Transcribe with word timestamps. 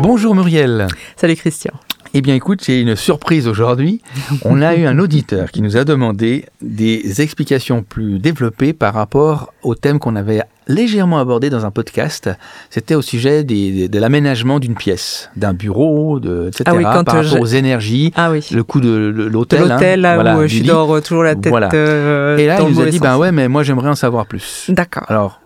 Bonjour 0.00 0.34
Muriel. 0.34 0.86
Salut 1.16 1.36
Christian. 1.36 1.72
Eh 2.14 2.22
bien 2.22 2.34
écoute, 2.34 2.62
j'ai 2.64 2.80
une 2.80 2.96
surprise 2.96 3.46
aujourd'hui. 3.46 4.00
On 4.44 4.62
a 4.62 4.74
eu 4.74 4.86
un 4.86 4.98
auditeur 4.98 5.50
qui 5.50 5.60
nous 5.60 5.76
a 5.76 5.84
demandé 5.84 6.46
des 6.62 7.20
explications 7.20 7.82
plus 7.82 8.18
développées 8.18 8.72
par 8.72 8.94
rapport 8.94 9.52
au 9.62 9.74
thème 9.74 9.98
qu'on 9.98 10.16
avait 10.16 10.40
légèrement 10.68 11.18
abordé 11.18 11.50
dans 11.50 11.66
un 11.66 11.70
podcast. 11.70 12.30
C'était 12.70 12.94
au 12.94 13.02
sujet 13.02 13.44
des- 13.44 13.88
de 13.88 13.98
l'aménagement 13.98 14.58
d'une 14.58 14.74
pièce, 14.74 15.28
d'un 15.36 15.52
bureau, 15.52 16.18
de, 16.18 16.46
etc. 16.48 16.64
Ah 16.66 16.74
oui, 16.74 16.82
quand, 16.84 17.04
par 17.04 17.16
euh, 17.16 17.18
rapport 17.20 17.36
je- 17.36 17.38
aux 17.38 17.46
énergies, 17.46 18.12
Ah 18.16 18.30
oui. 18.30 18.46
le 18.52 18.64
coût 18.64 18.80
de, 18.80 18.88
l'hôtel. 19.30 19.64
hein, 19.64 19.68
l'hôtel, 19.74 20.00
voilà, 20.00 20.36
où 20.38 20.40
euh, 20.40 20.46
je 20.46 20.62
dors 20.62 20.96
euh, 20.96 21.00
toujours 21.02 21.24
la 21.24 21.34
tête 21.34 21.50
Voilà. 21.50 21.68
euh, 21.74 22.38
Et 22.38 22.46
là, 22.46 22.56
dans 22.58 22.68
il 22.68 22.74
nous 22.74 22.80
a 22.80 22.86
dit, 22.86 23.00
ben 23.00 23.18
ouais, 23.18 23.32
mais 23.32 23.48
moi 23.48 23.62
j'aimerais 23.64 23.90
en 23.90 23.94
savoir 23.94 24.24
plus. 24.26 24.64
D'accord. 24.70 25.04
Alors, 25.08 25.40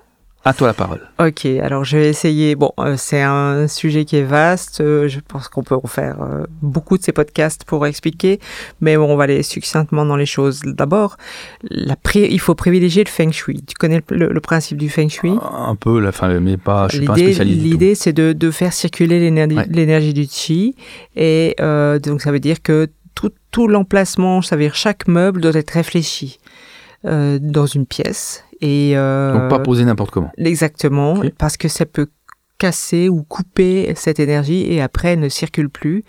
à 0.45 0.52
toi 0.54 0.66
la 0.66 0.74
parole. 0.74 1.00
Ok, 1.20 1.46
alors 1.46 1.84
je 1.84 1.96
vais 1.98 2.09
essayer. 2.09 2.55
Bon, 2.56 2.73
euh, 2.80 2.96
c'est 2.96 3.23
un 3.23 3.69
sujet 3.69 4.05
qui 4.05 4.16
est 4.16 4.23
vaste. 4.24 4.80
euh, 4.80 5.06
je 5.09 5.20
pense 5.20 5.46
qu'on 5.48 5.62
peut 5.62 5.77
en 5.77 5.87
faire 5.87 6.20
euh, 6.20 6.45
beaucoup 6.62 6.98
de 6.98 7.02
ces 7.02 7.12
podcasts 7.12 7.65
pour 7.65 7.87
expliquer, 7.87 8.41
mais 8.80 8.96
bon, 8.96 9.05
on 9.12 9.16
va 9.16 9.24
aller 9.24 9.42
succinctement 9.42 10.05
dans 10.05 10.16
les 10.16 10.27
choses. 10.27 10.60
D'abord, 10.65 11.16
la 11.70 11.95
pri- 11.95 12.27
il 12.30 12.41
faut 12.41 12.55
privilégier 12.55 13.05
le 13.05 13.09
feng 13.10 13.30
shui. 13.30 13.62
Tu 13.66 13.74
connais 13.78 14.02
le, 14.10 14.16
le- 14.16 14.32
le 14.32 14.41
principe 14.41 14.78
du 14.78 14.88
feng 14.88 15.09
shui? 15.09 15.32
Un 15.52 15.77
peu, 15.77 16.01
la 16.01 16.10
fin, 16.12 16.41
mais 16.41 16.56
pas, 16.56 16.88
je 16.90 16.96
suis 16.96 17.06
pas 17.06 17.15
spécialiste 17.15 17.62
l'idée, 17.62 17.95
c'est 17.95 18.12
de, 18.12 18.32
de 18.32 18.51
faire 18.51 18.73
circuler 18.73 19.20
l'énergie, 19.20 19.56
Ouais. 19.56 19.66
l'énergie 19.68 20.15
du 20.15 20.27
chi, 20.29 20.74
et 21.15 21.54
euh, 21.60 21.98
donc 21.98 22.20
ça 22.23 22.32
veut 22.32 22.40
dire 22.40 22.62
que 22.62 22.88
tout, 23.15 23.30
tout 23.51 23.68
l'emplacement, 23.68 24.40
ça 24.43 24.56
veut 24.56 24.62
dire 24.62 24.74
chaque 24.74 25.06
meuble 25.06 25.40
doit 25.40 25.54
être 25.54 25.70
réfléchi 25.70 26.38
euh, 27.04 27.38
dans 27.40 27.66
une 27.66 27.84
pièce. 27.87 28.45
Et 28.62 28.93
euh, 28.97 29.33
Donc 29.34 29.48
pas 29.51 29.59
poser 29.59 29.84
n'importe 29.84 30.12
comment. 30.12 30.30
exactement, 30.39 31.21
parce 31.37 31.57
que 31.57 31.69
ça 31.69 31.84
peut 31.84 32.07
casser 32.59 33.09
ou 33.09 33.25
couper 33.25 33.93
cette 33.97 34.21
énergie 34.21 34.73
et 34.73 34.80
après 34.80 35.09
elle 35.15 35.19
ne 35.21 35.29
circule 35.29 35.69
plus. 35.69 36.04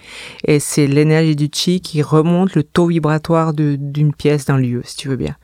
Et 0.45 0.60
c'est 0.60 0.86
l'énergie 0.86 1.36
du 1.36 1.50
chi 1.52 1.82
qui 1.82 2.04
remonte 2.04 2.54
le 2.54 2.62
taux 2.62 2.86
vibratoire 2.86 3.54
d'une 3.56 4.14
pièce, 4.14 4.45
d'un 4.45 4.60
lieu, 4.60 4.82
si 4.86 4.95
tu 4.95 5.08
veux 5.10 5.16
bien. 5.16 5.36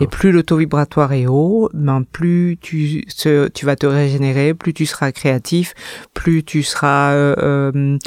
Et 0.00 0.08
plus 0.08 0.32
le 0.32 0.42
taux 0.42 0.56
vibratoire 0.56 1.12
est 1.12 1.26
haut, 1.28 1.70
ben 1.72 2.02
plus 2.02 2.58
tu, 2.60 3.04
se- 3.06 3.46
tu 3.46 3.64
vas 3.64 3.76
te 3.76 3.86
régénérer, 3.86 4.54
plus 4.54 4.74
tu 4.74 4.86
seras 4.86 5.12
créatif, 5.12 5.72
plus 6.14 6.42
tu 6.42 6.64
seras 6.64 7.12
euh, 7.12 7.36
euh, 7.38 7.98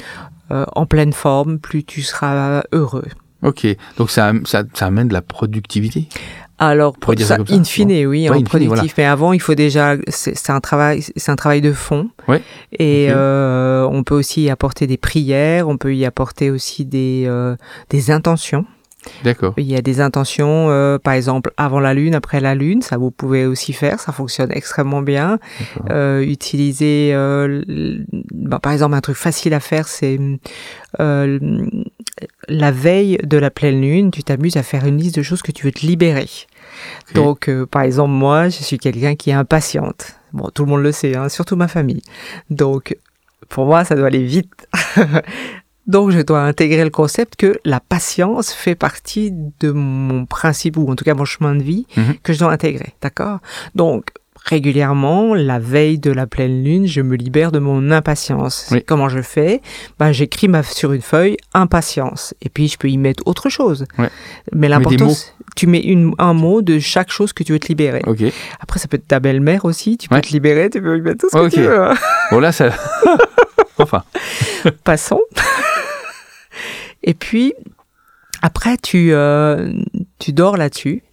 euh, 0.51 0.65
en 0.75 0.85
pleine 0.85 1.13
forme, 1.13 1.59
plus 1.59 1.85
tu 1.85 2.01
seras 2.01 2.63
heureux. 2.73 3.07
Ok, 3.41 3.65
donc 3.97 4.09
ça, 4.11 4.33
ça, 4.43 4.63
ça 4.73 4.87
amène 4.87 5.07
de 5.07 5.13
la 5.13 5.21
productivité? 5.21 6.09
Alors, 6.59 6.95
dire 7.15 7.25
ça 7.25 7.37
ça, 7.37 7.43
in 7.53 7.63
fine, 7.63 7.89
oui, 8.05 8.05
Ouais, 8.05 8.29
en 8.29 8.33
in 8.33 8.35
fine, 8.37 8.45
productif. 8.45 8.69
voilà. 8.75 8.93
Mais 8.97 9.05
avant, 9.05 9.33
il 9.33 9.39
faut 9.39 9.55
déjà, 9.55 9.95
c'est 10.09 10.49
un 10.49 10.59
travail, 10.59 11.01
c'est 11.15 11.31
un 11.31 11.35
travail 11.37 11.61
de 11.61 11.71
fond. 11.71 12.09
Ouais. 12.27 12.41
Et 12.73 13.07
euh, 13.09 13.87
on 13.89 14.03
peut 14.03 14.15
aussi 14.15 14.43
y 14.43 14.49
apporter 14.49 14.85
des 14.85 14.97
prières, 14.97 15.67
on 15.69 15.77
peut 15.77 15.95
y 15.95 16.05
apporter 16.05 16.51
aussi 16.51 16.85
des 16.85 17.23
euh, 17.27 17.55
des 17.89 18.11
intentions. 18.11 18.65
D'accord. 19.23 19.53
Il 19.55 19.63
y 19.63 19.77
a 19.77 19.81
des 19.81 20.01
intentions, 20.01 20.69
euh, 20.69 20.97
par 20.97 21.13
exemple, 21.13 21.51
avant 21.55 21.79
la 21.79 21.93
lune, 21.93 22.13
après 22.15 22.41
la 22.41 22.53
lune, 22.53 22.81
ça 22.81 22.97
vous 22.97 23.11
pouvez 23.11 23.45
aussi 23.45 23.71
faire, 23.71 23.97
ça 24.01 24.11
fonctionne 24.11 24.51
extrêmement 24.51 25.01
bien. 25.01 25.39
Euh, 25.89 26.19
utiliser, 26.21 27.11
euh, 27.13 27.63
l- 27.65 28.05
ben, 28.33 28.59
par 28.59 28.73
exemple, 28.73 28.95
un 28.95 28.99
truc 28.99 29.15
facile 29.15 29.53
à 29.53 29.61
faire, 29.61 29.87
c'est 29.87 30.19
euh, 30.99 31.39
la 32.47 32.71
veille 32.71 33.17
de 33.23 33.37
la 33.37 33.49
pleine 33.51 33.81
lune, 33.81 34.11
tu 34.11 34.23
t'amuses 34.23 34.57
à 34.57 34.63
faire 34.63 34.85
une 34.85 34.97
liste 34.97 35.15
de 35.15 35.23
choses 35.23 35.41
que 35.41 35.51
tu 35.51 35.65
veux 35.65 35.71
te 35.71 35.85
libérer. 35.85 36.27
Donc, 37.13 37.47
euh, 37.49 37.65
par 37.65 37.81
exemple, 37.83 38.11
moi, 38.11 38.49
je 38.49 38.63
suis 38.63 38.77
quelqu'un 38.77 39.15
qui 39.15 39.29
est 39.31 39.33
impatiente. 39.33 40.13
Bon, 40.33 40.49
tout 40.53 40.63
le 40.65 40.69
monde 40.71 40.83
le 40.83 40.91
sait, 40.91 41.15
hein, 41.17 41.27
surtout 41.29 41.55
ma 41.55 41.67
famille. 41.67 42.01
Donc, 42.49 42.95
pour 43.49 43.65
moi, 43.65 43.83
ça 43.83 43.95
doit 43.95 44.07
aller 44.07 44.23
vite. 44.23 44.67
Donc, 45.87 46.11
je 46.11 46.19
dois 46.21 46.41
intégrer 46.43 46.83
le 46.83 46.91
concept 46.91 47.35
que 47.35 47.59
la 47.65 47.79
patience 47.79 48.53
fait 48.53 48.75
partie 48.75 49.31
de 49.59 49.71
mon 49.71 50.25
principe, 50.27 50.77
ou 50.77 50.87
en 50.91 50.95
tout 50.95 51.03
cas 51.03 51.15
mon 51.15 51.25
chemin 51.25 51.55
de 51.55 51.63
vie, 51.63 51.87
Mhm. 51.97 52.15
que 52.21 52.31
je 52.31 52.37
dois 52.39 52.51
intégrer. 52.51 52.93
D'accord? 53.01 53.39
Donc, 53.73 54.11
régulièrement, 54.49 55.33
la 55.35 55.59
veille 55.59 55.99
de 55.99 56.11
la 56.11 56.27
pleine 56.27 56.63
lune, 56.63 56.87
je 56.87 57.01
me 57.01 57.15
libère 57.15 57.51
de 57.51 57.59
mon 57.59 57.91
impatience. 57.91 58.67
Oui. 58.71 58.83
Comment 58.85 59.07
je 59.09 59.21
fais? 59.21 59.61
Ben, 59.99 60.11
J'écris 60.11 60.47
ma- 60.47 60.63
sur 60.63 60.91
une 60.93 61.01
feuille 61.01 61.37
impatience. 61.53 62.33
Et 62.41 62.49
puis, 62.49 62.67
je 62.67 62.77
peux 62.77 62.89
y 62.89 62.97
mettre 62.97 63.23
autre 63.27 63.49
chose. 63.49 63.85
Ouais. 63.97 64.09
Mais 64.53 64.67
l'important, 64.67 65.11
tu 65.55 65.67
mets 65.67 65.79
une, 65.81 66.13
un 66.17 66.33
mot 66.33 66.61
de 66.61 66.79
chaque 66.79 67.11
chose 67.11 67.31
que 67.33 67.43
tu 67.43 67.53
veux 67.53 67.59
te 67.59 67.67
libérer. 67.67 68.01
Ok. 68.07 68.23
Après, 68.59 68.79
ça 68.79 68.87
peut 68.87 68.97
être 68.97 69.07
ta 69.07 69.19
belle-mère 69.19 69.65
aussi. 69.65 69.97
Tu 69.97 70.09
peux 70.09 70.15
Ouais. 70.15 70.21
te 70.21 70.29
libérer, 70.29 70.69
tu 70.69 70.81
peux 70.81 70.97
y 70.97 71.01
mettre 71.01 71.19
tout 71.19 71.29
ce 71.31 71.37
Ok. 71.37 71.49
que 71.51 71.55
tu 71.55 71.61
veux. 71.61 71.81
hein. 71.81 71.95
Bon 72.31 72.39
là, 72.39 72.51
ça. 72.51 72.69
enfin. 73.77 74.03
Passons. 74.83 75.21
Et 77.03 77.13
puis, 77.13 77.53
après, 78.41 78.77
tu, 78.77 79.13
euh, 79.13 79.71
tu 80.19 80.33
dors 80.33 80.57
là-dessus. 80.57 81.03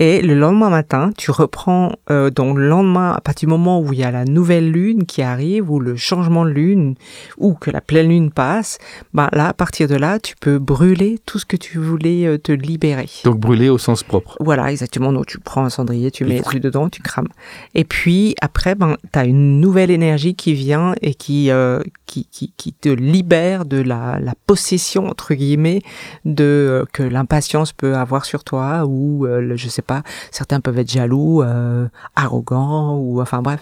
Et 0.00 0.22
le 0.22 0.34
lendemain 0.34 0.70
matin, 0.70 1.10
tu 1.18 1.30
reprends, 1.32 1.92
euh, 2.10 2.30
donc 2.30 2.56
le 2.56 2.68
lendemain, 2.68 3.12
à 3.16 3.20
partir 3.20 3.48
du 3.48 3.50
moment 3.50 3.80
où 3.80 3.92
il 3.92 3.98
y 3.98 4.04
a 4.04 4.10
la 4.12 4.24
nouvelle 4.24 4.70
lune 4.70 5.06
qui 5.06 5.22
arrive, 5.22 5.70
ou 5.70 5.80
le 5.80 5.96
changement 5.96 6.44
de 6.44 6.50
lune, 6.50 6.94
ou 7.36 7.54
que 7.54 7.70
la 7.72 7.80
pleine 7.80 8.08
lune 8.08 8.30
passe, 8.30 8.78
ben 9.12 9.28
là, 9.32 9.48
à 9.48 9.52
partir 9.54 9.88
de 9.88 9.96
là, 9.96 10.20
tu 10.20 10.36
peux 10.40 10.58
brûler 10.60 11.18
tout 11.26 11.40
ce 11.40 11.44
que 11.46 11.56
tu 11.56 11.78
voulais 11.78 12.26
euh, 12.26 12.38
te 12.38 12.52
libérer. 12.52 13.08
Donc 13.24 13.40
brûler 13.40 13.68
au 13.68 13.78
sens 13.78 14.04
propre. 14.04 14.36
Voilà, 14.38 14.70
exactement. 14.70 15.12
Donc, 15.12 15.26
tu 15.26 15.40
prends 15.40 15.64
un 15.64 15.70
cendrier, 15.70 16.12
tu 16.12 16.24
Et 16.24 16.28
mets 16.28 16.40
truc 16.42 16.62
dedans, 16.62 16.88
tu 16.88 17.02
crames. 17.02 17.28
Et 17.74 17.82
puis, 17.84 18.36
après, 18.40 18.76
ben, 18.76 18.96
tu 19.12 19.18
as 19.18 19.24
une 19.24 19.60
nouvelle 19.60 19.90
énergie 19.90 20.34
qui 20.36 20.54
vient 20.54 20.94
et 21.02 21.14
qui, 21.14 21.50
euh, 21.50 21.80
qui, 22.06 22.26
qui, 22.30 22.52
qui 22.56 22.72
te 22.72 22.88
libère 22.88 23.64
de 23.64 23.78
la, 23.82 24.20
la 24.20 24.34
possession, 24.46 25.08
entre 25.08 25.34
guillemets, 25.34 25.82
de, 26.24 26.44
euh, 26.44 26.84
que 26.92 27.02
l'impatience 27.02 27.72
peut 27.72 27.96
avoir 27.96 28.24
sur 28.24 28.44
toi 28.44 28.84
ou, 28.86 29.26
euh, 29.26 29.40
le- 29.40 29.56
je 29.56 29.68
sais 29.68 29.82
pas, 29.82 29.87
certains 30.30 30.60
peuvent 30.60 30.78
être 30.78 30.90
jaloux, 30.90 31.42
euh, 31.42 31.88
arrogants 32.16 32.96
ou, 32.96 33.20
enfin 33.20 33.42
bref. 33.42 33.60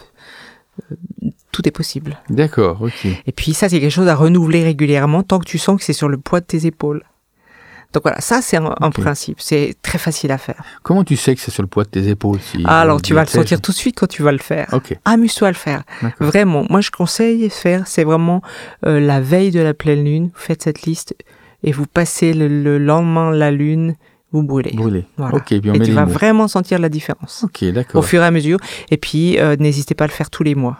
euh, 0.92 0.96
Tout 1.52 1.66
est 1.66 1.72
possible. 1.72 2.18
D'accord. 2.30 2.82
Ok. 2.82 3.06
Et 3.26 3.32
puis 3.32 3.54
ça, 3.54 3.68
c'est 3.68 3.80
quelque 3.80 3.90
chose 3.90 4.08
à 4.08 4.14
renouveler 4.14 4.62
régulièrement 4.64 5.22
tant 5.22 5.38
que 5.38 5.46
tu 5.46 5.58
sens 5.58 5.78
que 5.78 5.84
c'est 5.84 5.92
sur 5.92 6.08
le 6.08 6.18
poids 6.18 6.40
de 6.40 6.46
tes 6.46 6.66
épaules. 6.66 7.02
Donc 7.92 8.02
voilà, 8.02 8.20
ça 8.20 8.42
c'est 8.42 8.58
un, 8.58 8.90
principe, 8.90 9.40
c'est 9.40 9.74
très 9.80 9.96
facile 9.96 10.30
à 10.30 10.36
faire. 10.36 10.62
Comment 10.82 11.02
tu 11.02 11.16
sais 11.16 11.34
que 11.34 11.40
c'est 11.40 11.52
sur 11.52 11.62
le 11.62 11.68
poids 11.68 11.84
de 11.84 11.88
tes 11.88 12.08
épaules 12.08 12.40
si 12.40 12.60
Ah, 12.66 12.82
alors 12.82 13.00
tu 13.00 13.14
vas 13.14 13.22
le 13.22 13.26
sentir 13.28 13.62
tout 13.62 13.70
de 13.70 13.76
suite 13.76 13.96
quand 13.98 14.08
tu 14.08 14.22
vas 14.22 14.32
le 14.32 14.38
faire. 14.38 14.68
Ok. 14.72 14.94
Amuse-toi 15.06 15.48
à 15.48 15.50
le 15.52 15.56
faire. 15.56 15.82
Vraiment, 16.20 16.66
moi 16.68 16.82
je 16.82 16.90
conseille 16.90 17.48
faire, 17.48 17.86
c'est 17.86 18.04
vraiment 18.04 18.42
euh, 18.84 19.00
la 19.00 19.20
veille 19.22 19.50
de 19.50 19.60
la 19.60 19.72
pleine 19.72 20.04
lune, 20.04 20.24
vous 20.26 20.40
faites 20.40 20.64
cette 20.64 20.82
liste 20.82 21.14
et 21.62 21.72
vous 21.72 21.86
passez 21.86 22.34
le, 22.34 22.48
le 22.48 22.76
lendemain 22.76 23.30
la 23.30 23.50
lune, 23.50 23.94
vous 24.32 24.42
brûlez. 24.42 24.72
Brûler. 24.74 25.06
Voilà. 25.16 25.36
Ok. 25.36 25.46
Puis 25.46 25.60
on 25.70 25.74
et 25.74 25.78
met 25.78 25.84
tu 25.84 25.90
les 25.90 25.96
vas 25.96 26.06
mots. 26.06 26.12
vraiment 26.12 26.48
sentir 26.48 26.78
la 26.78 26.88
différence 26.88 27.44
Ok. 27.44 27.62
au 27.62 27.72
D'accord. 27.72 28.04
fur 28.04 28.22
et 28.22 28.26
à 28.26 28.30
mesure. 28.30 28.58
Et 28.90 28.96
puis 28.96 29.38
euh, 29.38 29.56
n'hésitez 29.58 29.94
pas 29.94 30.04
à 30.04 30.06
le 30.08 30.12
faire 30.12 30.30
tous 30.30 30.42
les 30.42 30.54
mois. 30.54 30.76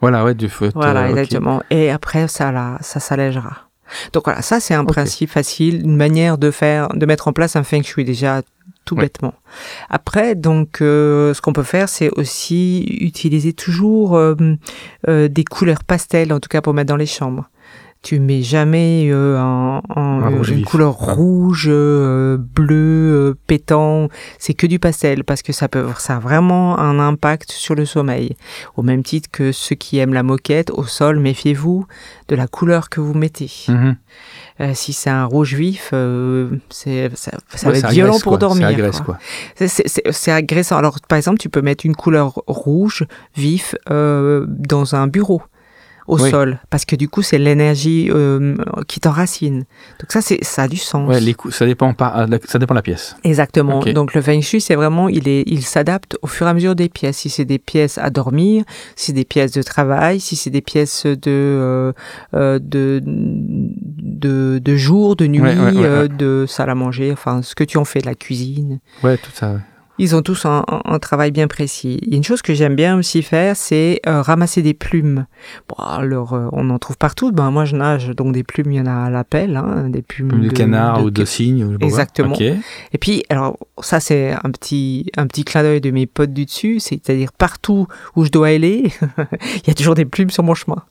Voilà. 0.00 0.24
Ouais. 0.24 0.34
Du 0.34 0.48
feu. 0.48 0.70
Voilà, 0.74 1.04
euh, 1.04 1.08
exactement. 1.10 1.62
Et 1.70 1.90
après, 1.90 2.28
ça, 2.28 2.52
là, 2.52 2.78
ça 2.80 3.00
s'allègera. 3.00 3.68
Donc 4.12 4.24
voilà, 4.26 4.40
ça 4.42 4.60
c'est 4.60 4.74
un 4.74 4.84
principe 4.84 5.30
facile, 5.30 5.82
une 5.84 5.96
manière 5.96 6.38
de 6.38 6.50
faire, 6.52 6.88
de 6.90 7.04
mettre 7.06 7.26
en 7.26 7.32
place 7.32 7.56
un 7.56 7.64
feng 7.64 7.82
shui 7.82 8.04
déjà 8.04 8.42
tout 8.84 8.94
Ouais. 8.94 9.02
bêtement. 9.02 9.34
Après, 9.90 10.34
donc, 10.34 10.80
euh, 10.80 11.34
ce 11.34 11.40
qu'on 11.42 11.52
peut 11.52 11.62
faire, 11.64 11.88
c'est 11.88 12.08
aussi 12.16 12.82
utiliser 13.00 13.52
toujours 13.52 14.16
euh, 14.16 14.34
euh, 15.08 15.28
des 15.28 15.44
couleurs 15.44 15.84
pastel, 15.84 16.32
en 16.32 16.40
tout 16.40 16.48
cas 16.48 16.60
pour 16.62 16.72
mettre 16.72 16.88
dans 16.88 16.96
les 16.96 17.06
chambres. 17.06 17.50
Tu 18.02 18.18
mets 18.18 18.40
jamais 18.40 19.10
euh, 19.12 19.36
un- 19.38 19.82
un- 19.94 20.22
Un 20.22 20.28
rouge 20.30 20.48
une 20.52 20.64
couleur 20.64 20.96
Ah. 21.00 21.12
rouge, 21.12 21.66
euh, 21.70 22.38
bleu, 22.38 22.74
euh, 22.76 23.34
pétant. 23.46 24.08
C'est 24.38 24.54
que 24.54 24.66
du 24.66 24.78
pastel 24.78 25.22
parce 25.22 25.42
que 25.42 25.52
ça 25.52 25.68
peut, 25.68 25.84
ça 25.98 26.16
a 26.16 26.18
vraiment 26.18 26.78
un 26.78 26.98
impact 26.98 27.52
sur 27.52 27.74
le 27.74 27.84
sommeil. 27.84 28.36
Au 28.78 28.82
même 28.82 29.02
titre 29.02 29.28
que 29.30 29.52
ceux 29.52 29.74
qui 29.74 29.98
aiment 29.98 30.14
la 30.14 30.22
moquette, 30.22 30.70
au 30.70 30.84
sol, 30.84 31.20
méfiez-vous 31.20 31.86
de 32.28 32.36
la 32.36 32.46
couleur 32.46 32.88
que 32.88 33.00
vous 33.02 33.12
mettez. 33.12 33.50
Mhm. 33.68 33.96
Euh, 34.62 34.70
si 34.74 34.94
c'est 34.94 35.10
un 35.10 35.26
rouge 35.26 35.52
vif, 35.54 35.90
euh, 35.92 36.48
c'est, 36.70 37.10
ça, 37.16 37.32
ça 37.54 37.66
Ouais, 37.66 37.72
va 37.74 37.78
être 37.80 37.90
violent 37.90 38.12
agresse, 38.12 38.22
pour 38.22 38.32
quoi. 38.32 38.38
dormir. 38.38 38.62
Ça 38.62 38.68
agresse 38.74 38.96
quoi. 38.96 39.04
quoi. 39.04 39.18
C'est, 39.56 39.68
c'est- 39.68 39.88
c'est- 39.88 40.10
c'est 40.10 40.32
agressant. 40.32 40.78
Alors, 40.78 41.00
par 41.06 41.18
exemple, 41.18 41.36
tu 41.38 41.50
peux 41.50 41.60
mettre 41.60 41.84
une 41.84 41.96
couleur 41.96 42.42
rouge 42.46 43.04
vif 43.36 43.74
euh, 43.90 44.46
dans 44.48 44.94
un 44.94 45.06
bureau 45.06 45.42
au 46.10 46.20
Oui. 46.20 46.30
sol, 46.30 46.58
parce 46.70 46.84
que 46.84 46.96
du 46.96 47.08
coup, 47.08 47.22
c'est 47.22 47.38
l'énergie 47.38 48.08
euh, 48.10 48.56
qui 48.88 48.98
t'enracine. 49.00 49.60
Donc 50.00 50.10
ça, 50.10 50.20
c'est, 50.20 50.42
ça 50.44 50.62
a 50.64 50.68
du 50.68 50.76
sens. 50.76 51.08
Ouais. 51.08 51.20
Les 51.20 51.34
coups, 51.34 51.54
ça 51.54 51.64
dépend 51.66 51.94
pas. 51.94 52.12
ah, 52.14 52.26
Ça 52.46 52.58
dépend 52.58 52.74
de 52.74 52.78
la 52.78 52.82
pièce. 52.82 53.16
Exactement. 53.24 53.80
Donc 53.84 54.14
le 54.14 54.20
feng 54.22 54.40
shui, 54.40 54.60
c'est 54.60 54.74
vraiment, 54.74 55.08
il 55.08 55.28
est, 55.28 55.44
il 55.46 55.62
s'adapte 55.62 56.18
au 56.22 56.26
fur 56.26 56.46
et 56.46 56.50
à 56.50 56.54
mesure 56.54 56.74
des 56.74 56.88
pièces. 56.88 57.18
Si 57.18 57.30
c'est 57.30 57.44
des 57.44 57.58
pièces 57.58 57.96
à 57.98 58.10
dormir, 58.10 58.64
si 58.96 59.06
c'est 59.06 59.12
des 59.12 59.24
pièces 59.24 59.52
de 59.52 59.62
travail, 59.62 60.18
si 60.20 60.34
c'est 60.36 60.50
des 60.50 60.60
pièces 60.62 61.06
de, 61.06 61.16
euh, 61.26 61.92
euh, 62.34 62.58
de, 62.60 63.00
de, 63.04 64.58
de 64.62 64.76
jour, 64.76 65.16
de 65.16 65.26
nuit, 65.26 65.40
Ouais, 65.40 65.56
ouais, 65.56 65.72
ouais, 65.72 65.84
euh, 65.86 66.02
ouais. 66.02 66.08
de 66.08 66.44
salle 66.48 66.70
à 66.70 66.74
manger, 66.74 67.12
enfin 67.12 67.42
ce 67.42 67.54
que 67.54 67.64
tu 67.64 67.78
en 67.78 67.84
fais, 67.84 68.00
de 68.00 68.06
la 68.06 68.14
cuisine. 68.14 68.80
Ouais. 69.02 69.16
Tout 69.16 69.30
ça. 69.32 69.54
Ils 70.02 70.16
ont 70.16 70.22
tous 70.22 70.46
un, 70.46 70.64
un- 70.66 70.80
un 70.84 70.98
travail 70.98 71.30
bien 71.30 71.46
précis. 71.46 71.98
Il 72.02 72.08
y 72.08 72.14
a 72.14 72.16
une 72.16 72.24
chose 72.24 72.40
que 72.40 72.54
j'aime 72.54 72.74
bien 72.74 72.96
aussi 72.98 73.22
faire, 73.22 73.54
c'est 73.54 74.00
euh, 74.06 74.22
ramasser 74.22 74.62
des 74.62 74.72
plumes. 74.72 75.26
Bon, 75.68 75.76
alors, 75.84 76.32
euh, 76.32 76.48
on 76.52 76.70
en 76.70 76.78
trouve 76.78 76.96
partout. 76.96 77.32
Ben, 77.32 77.50
moi, 77.50 77.66
je 77.66 77.76
nage, 77.76 78.08
donc 78.08 78.32
des 78.32 78.42
plumes, 78.42 78.72
il 78.72 78.76
y 78.78 78.80
en 78.80 78.86
a 78.86 79.04
à 79.06 79.10
la 79.10 79.24
pelle, 79.24 79.56
hein, 79.56 79.88
des 79.90 80.00
plumes 80.02 80.30
Comme 80.30 80.40
de, 80.42 80.48
canard 80.48 81.04
ou 81.04 81.10
de 81.10 81.24
cygne. 81.26 81.76
Exactement. 81.86 82.34
Et 82.92 82.98
puis, 82.98 83.24
alors, 83.28 83.58
ça, 83.82 84.00
c'est 84.00 84.32
un 84.32 84.50
petit, 84.50 85.06
un 85.18 85.26
petit 85.26 85.44
clin 85.44 85.62
d'œil 85.62 85.80
de 85.82 85.90
mes 85.90 86.06
potes 86.06 86.32
du 86.32 86.46
dessus, 86.46 86.80
c'est-à-dire 86.80 87.32
partout 87.32 87.86
où 88.16 88.24
je 88.24 88.30
dois 88.30 88.48
aller, 88.48 88.92
il 89.56 89.66
y 89.68 89.70
a 89.70 89.74
toujours 89.74 89.94
des 89.94 90.06
plumes 90.06 90.30
sur 90.30 90.42
mon 90.42 90.54
chemin. 90.54 90.82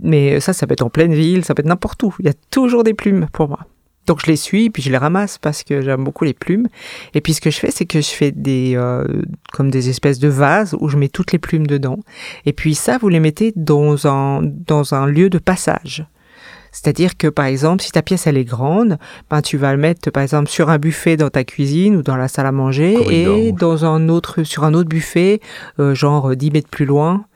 Mais 0.00 0.40
ça, 0.40 0.52
ça 0.52 0.66
peut 0.66 0.72
être 0.72 0.82
en 0.82 0.88
pleine 0.90 1.12
ville, 1.12 1.44
ça 1.44 1.54
peut 1.54 1.60
être 1.60 1.66
n'importe 1.68 2.02
où. 2.02 2.14
Il 2.20 2.26
y 2.26 2.30
a 2.30 2.34
toujours 2.50 2.84
des 2.84 2.94
plumes 2.94 3.26
pour 3.32 3.48
moi. 3.48 3.60
Donc 4.08 4.22
je 4.24 4.26
les 4.26 4.36
suis, 4.36 4.70
puis 4.70 4.82
je 4.82 4.90
les 4.90 4.96
ramasse 4.96 5.36
parce 5.36 5.62
que 5.62 5.82
j'aime 5.82 6.02
beaucoup 6.02 6.24
les 6.24 6.32
plumes. 6.32 6.66
Et 7.12 7.20
puis 7.20 7.34
ce 7.34 7.42
que 7.42 7.50
je 7.50 7.58
fais, 7.58 7.70
c'est 7.70 7.84
que 7.84 8.00
je 8.00 8.08
fais 8.08 8.32
des 8.32 8.72
euh, 8.74 9.04
comme 9.52 9.70
des 9.70 9.90
espèces 9.90 10.18
de 10.18 10.28
vases 10.28 10.74
où 10.80 10.88
je 10.88 10.96
mets 10.96 11.10
toutes 11.10 11.30
les 11.32 11.38
plumes 11.38 11.66
dedans. 11.66 11.98
Et 12.46 12.54
puis 12.54 12.74
ça, 12.74 12.96
vous 12.96 13.10
les 13.10 13.20
mettez 13.20 13.52
dans 13.54 14.06
un 14.06 14.40
dans 14.42 14.94
un 14.94 15.06
lieu 15.06 15.28
de 15.28 15.38
passage. 15.38 16.06
C'est-à-dire 16.72 17.18
que 17.18 17.28
par 17.28 17.44
exemple, 17.44 17.82
si 17.82 17.92
ta 17.92 18.00
pièce 18.00 18.26
elle 18.26 18.38
est 18.38 18.46
grande, 18.46 18.96
ben 19.30 19.42
tu 19.42 19.58
vas 19.58 19.72
le 19.72 19.78
mettre 19.78 20.10
par 20.10 20.22
exemple 20.22 20.48
sur 20.48 20.70
un 20.70 20.78
buffet 20.78 21.18
dans 21.18 21.28
ta 21.28 21.44
cuisine 21.44 21.94
ou 21.94 22.02
dans 22.02 22.16
la 22.16 22.28
salle 22.28 22.46
à 22.46 22.52
manger 22.52 22.94
Corridor, 22.94 23.36
et 23.36 23.52
dans 23.52 23.84
un 23.84 24.08
autre 24.08 24.42
sur 24.42 24.64
un 24.64 24.72
autre 24.72 24.88
buffet, 24.88 25.40
euh, 25.80 25.94
genre 25.94 26.34
10 26.34 26.50
mètres 26.50 26.70
plus 26.70 26.86
loin. 26.86 27.26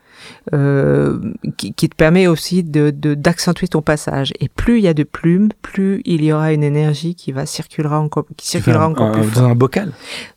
Euh, 0.53 1.19
qui, 1.57 1.73
qui 1.73 1.89
te 1.89 1.95
permet 1.97 2.27
aussi 2.27 2.63
de 2.63 2.91
d'accentuer 3.15 3.69
ton 3.69 3.83
passage. 3.83 4.33
Et 4.41 4.49
plus 4.49 4.79
il 4.79 4.85
y 4.85 4.89
a 4.89 4.95
de 4.95 5.03
plumes, 5.05 5.49
plus 5.63 6.03
il 6.05 6.23
y 6.25 6.33
aura 6.33 6.53
une 6.53 6.65
énergie 6.65 7.15
qui 7.15 7.33
va 7.33 7.47
circulera 7.47 8.01
encore, 8.01 8.27
qui 8.37 8.47
Tu 8.47 8.51
circulera 8.53 8.89
encore 8.89 9.09
un- 9.09 9.13
plus 9.21 9.33
dans 9.35 9.45
un 9.45 9.55
bocal. 9.55 9.93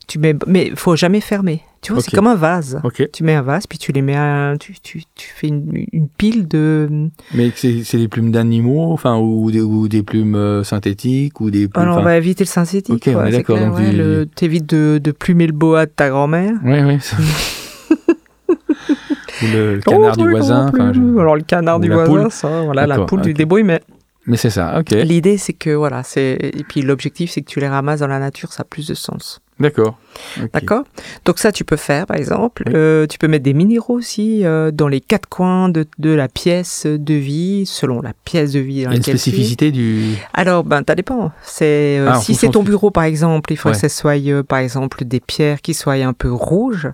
Tu 0.06 0.18
mets, 0.18 0.34
mais 0.46 0.72
faut 0.76 0.94
jamais 0.96 1.20
fermer. 1.20 1.62
Tu 1.82 1.92
vois, 1.92 2.02
c'est 2.02 2.10
comme 2.16 2.26
un 2.26 2.34
vase. 2.34 2.80
Ok. 2.82 3.08
Tu 3.12 3.22
mets 3.22 3.34
un 3.34 3.42
vase, 3.42 3.66
puis 3.68 3.78
tu 3.78 3.92
les 3.92 4.02
mets, 4.02 4.16
à, 4.16 4.54
tu, 4.58 4.74
tu, 4.82 5.02
tu 5.14 5.28
fais 5.32 5.46
une, 5.48 5.84
une 5.92 6.08
pile 6.08 6.48
de. 6.48 7.10
Mais 7.32 7.52
c'est 7.54 7.96
des 7.96 8.08
plumes 8.08 8.32
d'animaux, 8.32 8.92
enfin, 8.92 9.18
ou 9.18 9.50
des, 9.52 9.60
ou 9.60 9.86
des 9.86 10.02
plumes 10.02 10.34
euh, 10.34 10.64
synthétiques, 10.64 11.40
ou 11.40 11.50
des 11.50 11.68
plumes. 11.68 11.84
Alors, 11.84 11.98
on 11.98 12.02
va 12.02 12.16
éviter 12.16 12.42
le 12.42 12.48
synthétique. 12.48 12.92
Ok, 13.06 13.08
d'accord, 13.30 13.74
ouais, 13.74 13.92
le- 13.92 14.26
T'évites 14.26 14.66
de, 14.68 14.98
de 15.02 15.10
plumer 15.12 15.46
le 15.46 15.52
boa 15.52 15.86
de 15.86 15.90
ta 15.92 16.08
grand-mère. 16.08 16.54
Ouais, 16.64 16.82
ouais. 16.82 16.98
ou 19.42 19.46
le 19.52 19.80
canard 19.84 20.14
Oh, 20.14 20.20
du 20.20 20.24
oui, 20.26 20.30
voisin. 20.30 20.68
enfin, 20.72 20.92
je- 20.92 21.18
Alors, 21.20 21.36
le 21.36 21.42
canard 21.42 21.78
ou 21.78 21.80
du 21.80 21.90
voisin, 21.90 22.10
poule. 22.22 22.30
ça, 22.30 22.62
voilà, 22.62 22.86
la 22.86 23.00
poule 23.04 23.20
du 23.22 23.30
ok. 23.30 23.36
débrouille, 23.36 23.62
mais 23.64 23.80
Mais 24.26 24.36
c'est 24.36 24.50
ça, 24.50 24.78
ok. 24.80 24.90
l'idée, 24.90 25.36
c'est 25.38 25.52
que, 25.52 25.70
voilà, 25.70 26.02
c'est. 26.02 26.32
Et 26.42 26.64
puis, 26.64 26.82
l'objectif, 26.82 27.30
c'est 27.30 27.42
que 27.42 27.48
tu 27.50 27.60
les 27.60 27.68
ramasses 27.68 28.00
dans 28.00 28.06
la 28.08 28.18
nature, 28.18 28.52
ça 28.52 28.62
a 28.62 28.64
plus 28.64 28.86
de 28.88 28.94
sens. 28.94 29.40
D'accord. 29.58 29.98
D'accord 30.52 30.84
Donc 31.24 31.38
ça, 31.38 31.50
tu 31.50 31.64
peux 31.64 31.76
faire, 31.76 32.06
par 32.06 32.16
exemple. 32.18 32.64
Oui. 32.66 32.72
Euh, 32.74 33.06
tu 33.06 33.16
peux 33.18 33.26
mettre 33.26 33.44
des 33.44 33.54
minéraux 33.54 33.94
aussi 33.94 34.44
euh, 34.44 34.70
dans 34.70 34.86
les 34.88 35.00
quatre 35.00 35.28
coins 35.28 35.70
de, 35.70 35.86
de 35.98 36.10
la 36.10 36.28
pièce 36.28 36.84
de 36.86 37.14
vie, 37.14 37.64
selon 37.64 38.02
la 38.02 38.12
pièce 38.24 38.52
de 38.52 38.60
vie 38.60 38.74
Il 38.74 38.80
y 38.80 38.84
dans 38.84 38.90
a 38.90 38.92
une 38.92 38.98
laquelle 38.98 39.14
tu 39.14 39.16
es. 39.16 39.18
spécificité 39.32 39.70
du. 39.72 40.14
Alors, 40.34 40.62
ben, 40.62 40.82
ça 40.86 40.94
dépend. 40.94 41.32
C'est 41.42 41.98
euh, 41.98 42.10
Ah, 42.12 42.20
si 42.20 42.34
c'est 42.34 42.50
ton 42.50 42.62
bureau, 42.62 42.90
par 42.90 43.04
exemple, 43.04 43.50
il 43.52 43.56
faut 43.56 43.70
Ouais. 43.70 43.74
que 43.74 43.80
ce 43.80 43.88
soit, 43.88 44.18
euh, 44.28 44.42
par 44.42 44.58
exemple, 44.58 45.04
des 45.06 45.20
pierres 45.20 45.62
qui 45.62 45.72
soient 45.72 45.94
un 45.94 46.12
peu 46.12 46.30
rouges. 46.30 46.88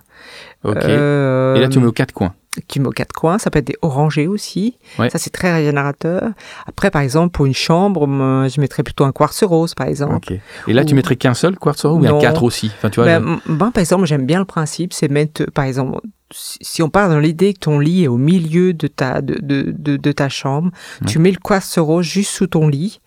Ok. 0.63 0.77
Euh, 0.83 1.55
Et 1.55 1.59
là, 1.59 1.67
tu 1.67 1.79
mets 1.79 1.85
aux 1.87 1.91
quatre 1.91 2.13
coins. 2.13 2.33
Tu 2.67 2.79
mets 2.79 2.87
aux 2.87 2.91
quatre 2.91 3.13
coins. 3.13 3.37
Ça 3.39 3.49
peut 3.49 3.59
être 3.59 3.67
des 3.67 3.77
orangés 3.81 4.27
aussi. 4.27 4.77
Ouais. 4.99 5.09
Ça, 5.09 5.17
c'est 5.17 5.29
très 5.31 5.53
régénérateur. 5.53 6.29
Après, 6.67 6.91
par 6.91 7.01
exemple, 7.01 7.31
pour 7.31 7.45
une 7.45 7.53
chambre, 7.53 8.05
je 8.47 8.61
mettrais 8.61 8.83
plutôt 8.83 9.03
un 9.05 9.11
quartz 9.11 9.43
rose, 9.43 9.73
par 9.73 9.87
exemple. 9.87 10.15
Ok. 10.31 10.39
Et 10.67 10.73
là, 10.73 10.85
tu 10.85 10.93
Ou- 10.93 10.95
mettrais 10.95 11.15
qu'un 11.15 11.33
seul 11.33 11.57
quartz 11.57 11.85
rose 11.85 11.97
ou 11.97 11.99
bien 11.99 12.17
quatre 12.19 12.43
aussi? 12.43 12.71
Enfin, 12.77 12.89
tu 12.89 12.99
vois. 13.01 13.05
Ben, 13.19 13.39
ben, 13.47 13.71
par 13.71 13.79
exemple, 13.81 14.05
j'aime 14.05 14.25
bien 14.25 14.39
le 14.39 14.45
principe, 14.45 14.93
c'est 14.93 15.09
mettre, 15.09 15.45
par 15.51 15.65
exemple, 15.65 15.99
si 16.33 16.81
on 16.81 16.89
part 16.89 17.09
dans 17.09 17.19
l'idée 17.19 17.53
que 17.53 17.59
ton 17.59 17.79
lit 17.79 18.03
est 18.03 18.07
au 18.07 18.17
milieu 18.17 18.73
de 18.73 18.87
ta, 18.87 19.21
de, 19.21 19.35
de, 19.41 19.73
de, 19.77 19.97
de 19.97 20.11
ta 20.11 20.27
chambre, 20.29 20.71
Ouais. 21.01 21.07
tu 21.07 21.19
mets 21.19 21.31
le 21.31 21.37
quartz 21.37 21.77
rose 21.77 22.05
juste 22.05 22.31
sous 22.31 22.47
ton 22.47 22.67
lit. 22.67 22.99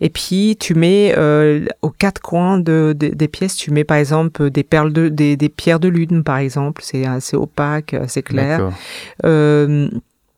Et 0.00 0.08
puis 0.08 0.56
tu 0.58 0.74
mets 0.74 1.12
euh, 1.18 1.66
aux 1.82 1.90
quatre 1.90 2.22
coins 2.22 2.58
de, 2.58 2.94
de- 2.98 3.08
des 3.08 3.28
pièces, 3.28 3.54
tu 3.56 3.70
mets 3.70 3.84
par 3.84 3.98
exemple 3.98 4.48
des 4.50 4.62
perles 4.62 4.92
de, 4.94 5.08
des, 5.08 5.36
des 5.36 5.48
pierres 5.50 5.78
de 5.80 5.88
lune 5.88 6.22
par 6.24 6.38
exemple, 6.38 6.80
c'est 6.84 7.04
assez 7.04 7.36
opaque, 7.36 7.92
assez 7.92 8.22
clair. 8.22 8.70
Euh, 9.26 9.88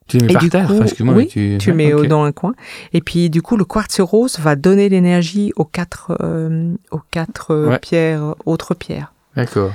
Tu 0.08 0.18
les 0.18 0.24
mets 0.26 0.30
Et 0.30 0.34
par 0.34 0.42
du 0.42 0.50
terre 0.50 0.66
coup, 0.66 0.80
enfin, 0.82 1.14
oui, 1.14 1.28
tu, 1.28 1.72
mets 1.72 1.92
euh, 1.94 2.06
dans 2.08 2.24
un 2.24 2.32
coin. 2.32 2.54
Et 2.92 3.00
puis 3.00 3.30
du 3.30 3.40
coup 3.42 3.56
le 3.56 3.64
quartz 3.64 4.00
rose 4.00 4.38
va 4.40 4.56
donner 4.56 4.88
l'énergie 4.88 5.52
aux 5.54 5.64
quatre, 5.64 6.16
euh, 6.22 6.74
aux 6.90 7.00
quatre 7.12 7.54
Ouais. 7.68 7.78
pierres, 7.78 8.34
autres 8.46 8.74
pierres. 8.74 9.12
D'accord. 9.36 9.70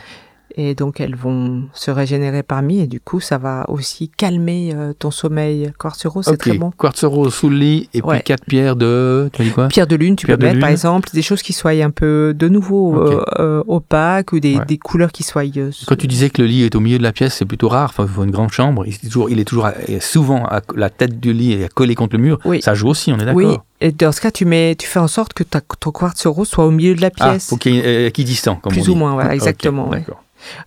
Et 0.57 0.73
donc 0.73 1.01
elles 1.01 1.15
vont 1.15 1.63
se 1.73 1.91
régénérer 1.91 2.41
parmi 2.41 2.79
et 2.79 2.87
du 2.87 3.01
coup 3.01 3.19
ça 3.19 3.37
va 3.37 3.65
aussi 3.69 4.07
calmer 4.09 4.71
euh, 4.73 4.93
ton 4.97 5.11
sommeil. 5.11 5.71
Quartz 5.77 6.05
rose, 6.05 6.25
c'est 6.29 6.37
très 6.37 6.57
bon. 6.57 6.71
Quartz 6.77 7.03
rose 7.03 7.33
sous 7.33 7.49
le 7.49 7.57
lit 7.57 7.89
et 7.93 8.01
puis 8.01 8.09
Ouais. 8.09 8.21
quatre 8.21 8.45
pierres 8.45 8.77
de. 8.77 9.29
Tu 9.33 9.43
dit 9.43 9.51
quoi? 9.51 9.67
Pierre 9.67 9.85
de 9.87 9.97
lune, 9.97 10.15
tu 10.15 10.25
Pierre 10.27 10.37
peux 10.37 10.45
mettre 10.45 10.61
par 10.61 10.69
exemple 10.69 11.09
des 11.13 11.21
choses 11.21 11.41
qui 11.41 11.51
soient 11.51 11.71
un 11.71 11.89
peu 11.91 12.33
de 12.33 12.47
nouveau 12.47 12.95
euh, 13.01 13.21
euh, 13.39 13.63
opaques 13.67 14.31
ou 14.31 14.39
des, 14.39 14.55
Ouais. 14.55 14.65
des 14.65 14.77
couleurs 14.77 15.11
qui 15.11 15.23
soient. 15.23 15.43
euh, 15.57 15.71
Quand 15.87 15.97
tu 15.97 16.07
disais 16.07 16.29
que 16.29 16.41
le 16.41 16.47
lit 16.47 16.63
est 16.63 16.73
au 16.75 16.79
milieu 16.79 16.97
de 16.99 17.03
la 17.03 17.11
pièce, 17.11 17.33
c'est 17.35 17.45
plutôt 17.45 17.67
rare. 17.67 17.89
Enfin, 17.89 18.03
il 18.07 18.09
faut 18.13 18.23
une 18.23 18.31
grande 18.31 18.51
chambre. 18.51 18.85
Il 18.87 18.93
est 18.93 19.03
toujours, 19.09 19.29
il 19.29 19.39
est 19.39 19.45
toujours 19.45 19.65
à- 19.65 19.73
et 19.89 19.99
souvent 19.99 20.45
à, 20.45 20.61
la 20.75 20.89
tête 20.89 21.19
du 21.19 21.33
lit 21.33 21.51
est 21.51 21.73
collée 21.73 21.95
contre 21.95 22.15
le 22.15 22.21
mur. 22.21 22.39
Oui. 22.45 22.61
Ça 22.61 22.73
joue 22.75 22.87
aussi, 22.87 23.11
on 23.11 23.17
est 23.19 23.25
d'accord? 23.25 23.35
Oui, 23.35 23.57
et 23.81 23.91
dans 23.91 24.13
ce 24.13 24.21
cas, 24.21 24.31
tu, 24.31 24.45
mets, 24.45 24.75
tu 24.75 24.87
fais 24.87 24.99
en 24.99 25.09
sorte 25.09 25.33
que 25.33 25.43
ta, 25.43 25.59
ton 25.59 25.91
quartz 25.91 26.25
rose 26.27 26.47
soit 26.47 26.65
au 26.65 26.71
milieu 26.71 26.95
de 26.95 27.01
la 27.01 27.09
Ah, 27.19 27.31
pièce. 27.31 27.49
faut 27.49 27.57
qu'il 27.57 27.75
y 27.75 27.79
ait 27.79 27.85
euh, 27.85 28.07
équidistant, 28.07 28.55
comme 28.55 28.71
on 28.71 28.75
Plus 28.75 28.83
dit. 28.83 28.89
ou 28.91 28.95
moins, 28.95 29.13
Ok, 29.25 29.31
exactement, 29.33 29.89
ouais. 29.89 30.05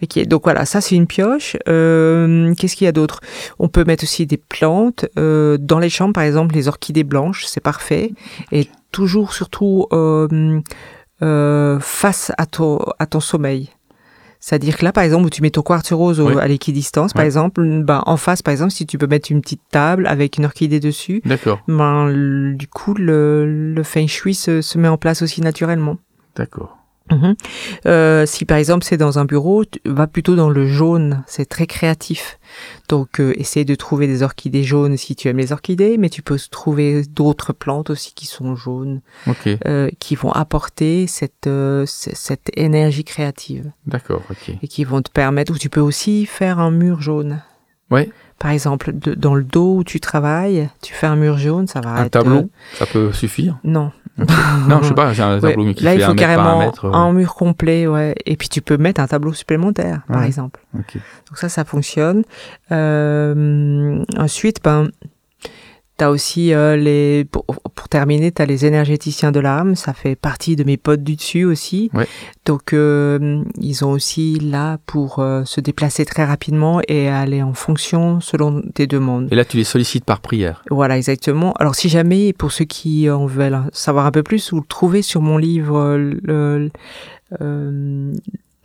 Ok, 0.02 0.19
donc 0.26 0.44
voilà, 0.44 0.64
ça 0.64 0.80
c'est 0.80 0.94
une 0.96 1.06
pioche. 1.06 1.56
Euh, 1.69 2.54
Qu'est-ce 2.54 2.76
qu'il 2.76 2.84
y 2.84 2.88
a 2.88 2.92
d'autre? 2.92 3.20
On 3.58 3.69
peut 3.69 3.84
mettre 3.84 4.04
aussi 4.04 4.26
des 4.26 4.36
plantes 4.36 5.06
euh, 5.19 5.56
dans 5.58 5.78
les 5.78 5.90
chambres, 5.90 6.12
par 6.14 6.25
exemple 6.25 6.54
les 6.54 6.69
orchidées 6.69 7.04
blanches, 7.04 7.44
c'est 7.46 7.60
parfait. 7.62 8.12
Et 8.52 8.69
toujours, 8.92 9.32
surtout 9.32 9.86
euh, 9.92 11.78
face 11.80 12.32
à 12.38 12.46
ton, 12.46 12.78
à 12.98 13.06
ton 13.06 13.20
sommeil. 13.20 13.70
C'est-à-dire 14.40 14.76
que 14.76 14.84
là, 14.84 14.92
par 14.92 15.02
exemple, 15.02 15.26
où 15.26 15.30
tu 15.30 15.42
mets 15.42 15.50
ton 15.50 15.62
quartz 15.62 15.92
rose 15.92 16.20
Oui. 16.20 16.34
à 16.40 16.46
l'équidistance, 16.46 17.12
par 17.12 17.25
exemple, 17.25 17.60
ben, 17.82 18.04
en 18.06 18.16
face, 18.16 18.40
par 18.40 18.52
exemple, 18.52 18.70
si 18.70 18.86
tu 18.86 18.96
peux 18.96 19.08
mettre 19.08 19.32
une 19.32 19.40
petite 19.40 19.62
table 19.72 20.06
avec 20.06 20.38
une 20.38 20.44
orchidée 20.44 20.78
dessus, 20.78 21.22
ben, 21.66 22.54
du 22.54 22.69
coup, 22.69 22.94
le, 22.94 23.72
le 23.75 23.82
feng 23.82 24.06
shui 24.06 24.34
se, 24.36 24.60
se 24.62 24.78
met 24.78 24.86
en 24.86 24.96
place 24.96 25.22
aussi 25.22 25.40
naturellement. 25.40 25.96
D'accord. 26.36 26.76
Mhm. 27.10 27.34
Euh, 27.87 28.26
si 28.26 28.44
par 28.44 28.58
exemple 28.58 28.84
c'est 28.84 28.96
dans 28.96 29.19
un 29.19 29.25
bureau, 29.25 29.64
tu 29.64 29.81
vas 29.87 30.06
plutôt 30.06 30.37
dans 30.37 30.50
le 30.50 30.66
jaune, 30.66 31.22
c'est 31.26 31.46
très 31.49 31.66
créatif. 31.66 32.38
Donc 32.88 33.20
euh, 33.20 33.32
essaye 33.38 33.64
de 33.64 33.75
trouver 33.75 34.06
des 34.06 34.22
orchidées 34.22 34.62
jaunes 34.64 34.97
si 34.97 35.16
tu 35.16 35.28
aimes 35.28 35.38
les 35.38 35.52
orchidées, 35.52 35.97
mais 35.99 36.11
tu 36.11 36.23
peux 36.23 36.38
trouver 36.50 37.02
d'autres 37.04 37.52
plantes 37.52 37.90
aussi 37.90 38.12
qui 38.14 38.26
sont 38.26 38.56
jaunes, 38.56 39.00
Ok. 39.26 39.49
euh, 39.66 39.88
qui 39.99 40.14
vont 40.14 40.32
apporter 40.32 41.06
cette, 41.06 41.49
cette 41.87 42.50
énergie 42.56 43.04
créative 43.04 43.71
D'accord. 43.87 44.23
Ok. 44.30 44.54
et 44.62 44.68
qui 44.68 44.85
vont 44.85 45.02
te 45.02 45.11
permettre, 45.11 45.52
ou 45.52 45.59
tu 45.59 45.68
peux 45.71 45.80
aussi 45.80 46.26
faire 46.26 46.59
un 46.59 46.71
mur 46.71 47.00
jaune. 47.00 47.42
Ouais. 47.90 48.11
Par 48.38 48.50
exemple, 48.50 48.92
de- 48.92 49.14
dans 49.14 49.35
le 49.35 49.42
dos 49.44 49.76
où 49.78 49.85
tu 49.85 49.99
travailles, 49.99 50.68
tu 50.82 50.92
fais 50.94 51.06
un 51.06 51.16
mur 51.16 51.38
jaune, 51.38 51.66
ça 51.66 51.80
va 51.80 51.90
Un 51.92 52.04
être... 52.04 52.12
tableau, 52.12 52.50
ça 52.75 52.87
peut 52.87 53.12
suffire? 53.12 53.59
non, 53.64 53.90
Non, 54.68 54.82
je 54.82 54.88
sais 54.88 54.94
pas. 54.94 55.12
J'ai 55.12 55.22
un 55.22 55.34
Ouais, 55.37 55.40
tableau 55.40 55.64
mais 55.64 55.75
qui 55.75 55.84
là, 55.84 55.90
fait 55.92 55.96
il 55.98 56.02
faut 56.02 56.10
un 56.10 56.14
mètre 56.14 56.26
par 56.26 56.38
un 56.38 56.42
carrément 56.44 56.58
mètre. 56.58 56.84
un 56.94 57.12
mur 57.12 57.34
complet, 57.34 57.87
ouais. 57.87 58.14
Et 58.26 58.37
puis 58.37 58.48
tu 58.48 58.60
peux 58.60 58.76
mettre 58.76 59.00
un 59.00 59.06
tableau 59.06 59.32
supplémentaire, 59.32 60.00
par 60.08 60.20
Ouais. 60.20 60.26
exemple. 60.26 60.60
ok. 60.76 60.94
Donc 60.94 61.38
ça, 61.38 61.48
ça 61.48 61.64
fonctionne. 61.64 62.22
Euh, 62.72 64.02
ensuite, 64.16 64.62
ben, 64.62 64.88
t'as 65.99 66.09
aussi 66.09 66.55
euh, 66.55 66.76
les. 66.76 67.26
Pour, 67.31 67.45
pour 67.45 67.88
terminer, 67.90 68.33
t'as 68.33 68.47
les 68.47 68.64
énergéticiens 68.64 69.31
de 69.33 69.40
l'âme. 69.40 69.75
Ça 69.75 69.93
fait 69.93 70.17
partie 70.17 70.57
de 70.57 70.64
mes 70.64 70.78
potes 70.78 71.02
du 71.05 71.17
dessus 71.17 71.45
aussi. 71.45 71.90
Ouais. 71.93 72.07
Donc 72.47 72.73
euh, 72.73 73.43
ils 73.61 73.85
ont 73.85 73.90
aussi 73.90 74.38
là 74.40 74.78
pour 74.87 75.19
euh, 75.19 75.45
se 75.45 75.61
déplacer 75.61 76.07
très 76.07 76.25
rapidement 76.25 76.81
et 76.88 77.09
aller 77.09 77.43
en 77.43 77.52
fonction 77.52 78.21
selon 78.21 78.62
tes 78.75 78.87
demandes. 78.87 79.28
Et 79.31 79.35
là, 79.37 79.45
tu 79.45 79.59
les 79.59 79.64
sollicites 79.64 80.07
par 80.07 80.21
prière. 80.21 80.62
Voilà, 80.71 80.97
exactement. 80.97 81.52
Alors, 81.59 81.75
si 81.75 81.88
jamais, 81.90 82.33
pour 82.33 82.52
ceux 82.52 82.64
qui 82.64 83.11
en 83.11 83.26
veulent 83.26 83.61
savoir 83.73 84.07
un 84.07 84.11
peu 84.12 84.23
plus, 84.23 84.50
vous 84.52 84.61
le 84.61 84.67
trouvez 84.67 85.02
sur 85.02 85.21
mon 85.21 85.37
livre 85.37 85.76
euh, 85.76 86.14
le- 86.23 86.71
euh, 87.43 88.12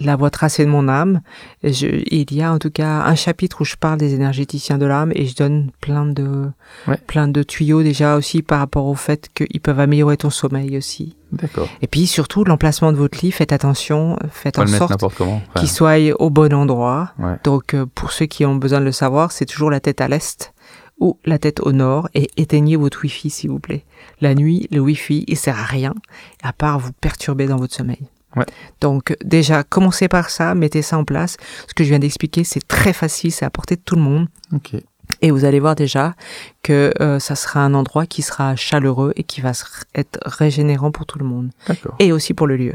La 0.04 0.16
voie 0.16 0.30
tracée 0.30 0.66
de 0.66 0.70
mon 0.70 0.88
âme. 0.88 1.22
Je- 1.64 2.04
il 2.12 2.34
y 2.34 2.42
a 2.42 2.52
en 2.52 2.60
tout 2.60 2.70
cas 2.72 3.04
un 3.04 3.16
chapitre 3.16 3.62
où 3.62 3.66
je 3.66 3.76
parle 3.76 3.98
des 3.98 4.14
énergéticiens 4.14 4.78
de 4.78 4.86
l'âme 4.86 5.12
et 5.16 5.26
je 5.26 5.36
donne 5.36 5.72
plein 5.82 6.06
de, 6.06 6.50
Ouais. 6.88 6.98
plein 7.08 7.28
de 7.28 7.42
tuyaux 7.44 7.84
déjà 7.84 8.16
aussi 8.16 8.42
par 8.42 8.60
rapport 8.60 8.86
au 8.86 8.96
fait 8.96 9.30
qu'ils 9.34 9.62
peuvent 9.62 9.80
améliorer 9.80 10.18
ton 10.18 10.30
sommeil 10.30 10.78
aussi. 10.78 11.16
D'accord. 11.32 11.68
Et 11.82 11.88
puis 11.88 12.06
surtout, 12.06 12.44
l'emplacement 12.44 12.92
de 12.92 12.98
votre 12.98 13.18
lit, 13.24 13.32
faites 13.32 13.52
attention, 13.54 14.18
faites 14.30 14.60
en 14.60 14.68
sorte. 14.68 15.02
Enfin, 15.04 15.42
qu'il 15.56 15.70
soit 15.70 15.98
au 16.20 16.30
bon 16.30 16.54
endroit. 16.54 17.14
Ouais. 17.18 17.38
Donc, 17.44 17.74
euh, 17.74 17.86
pour 17.96 18.12
ceux 18.12 18.26
qui 18.28 18.46
ont 18.46 18.56
besoin 18.56 18.80
de 18.82 18.86
le 18.86 18.92
savoir, 18.92 19.32
c'est 19.32 19.46
toujours 19.46 19.72
la 19.72 19.80
tête 19.80 20.00
à 20.02 20.08
l'est 20.08 20.54
ou 21.00 21.18
la 21.26 21.40
tête 21.40 21.60
au 21.62 21.72
nord 21.72 22.08
et 22.14 22.30
éteignez 22.38 22.76
votre 22.76 23.02
Wi-Fi, 23.04 23.30
s'il 23.32 23.50
vous 23.50 23.60
plaît. 23.60 23.84
La 24.22 24.36
nuit, 24.36 24.68
le 24.72 24.80
Wi-Fi, 24.80 25.26
il 25.28 25.38
sert 25.38 25.58
à 25.60 25.64
rien, 25.64 25.96
à 26.44 26.54
part 26.54 26.78
vous 26.78 26.92
perturber 26.94 27.48
dans 27.48 27.58
votre 27.58 27.74
sommeil. 27.74 28.08
Ouais. 28.36 28.46
Donc 28.82 29.16
déjà, 29.24 29.64
commencez 29.64 30.08
par 30.08 30.30
ça, 30.30 30.56
mettez 30.56 30.82
ça 30.82 30.98
en 30.98 31.04
place. 31.04 31.38
Ce 31.68 31.74
que 31.74 31.84
je 31.84 31.90
viens 31.90 32.00
d'expliquer, 32.00 32.44
c'est 32.44 32.68
très 32.68 32.94
facile, 32.94 33.32
c'est 33.32 33.46
à 33.46 33.50
portée 33.50 33.76
de 33.76 33.82
tout 33.82 33.96
le 33.96 34.02
monde. 34.02 34.28
Ok. 34.54 34.76
Et 35.22 35.32
vous 35.32 35.46
allez 35.46 35.60
voir 35.60 35.76
déjà 35.76 36.16
que 36.64 36.94
euh, 37.02 37.20
ça 37.20 37.36
sera 37.36 37.60
un 37.60 37.74
endroit 37.74 38.06
qui 38.06 38.22
sera 38.22 38.56
chaleureux 38.56 39.14
et 39.16 39.24
qui 39.24 39.42
va 39.42 39.52
être 39.96 40.20
régénérant 40.26 40.92
pour 40.92 41.06
tout 41.06 41.20
le 41.20 41.26
monde. 41.26 41.52
Et 42.00 42.12
aussi 42.12 42.34
pour 42.34 42.48
le 42.48 42.58
lieu. 42.58 42.74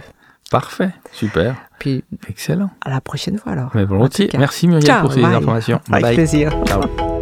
Parfait. 0.50 0.91
Super. 1.12 1.57
Puis 1.79 2.05
Excellent. 2.29 2.71
à 2.85 2.91
la 2.91 3.00
prochaine 3.00 3.38
fois 3.38 3.53
alors. 3.53 3.71
Mais 3.75 3.85
volontiers. 3.85 4.31
Merci 4.38 4.67
Muriel 4.67 4.87
Ciao, 4.87 5.03
pour 5.03 5.12
ces 5.12 5.21
bye. 5.21 5.35
informations. 5.35 5.81
Avec 5.91 6.03
Bye. 6.03 6.15
plaisir. 6.15 6.53
Ciao. 6.67 7.17